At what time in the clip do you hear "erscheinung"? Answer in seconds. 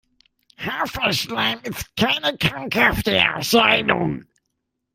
3.15-4.25